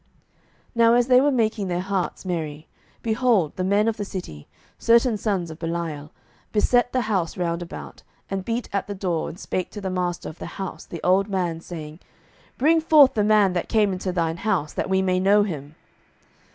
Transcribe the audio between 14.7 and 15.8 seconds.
that we may know him.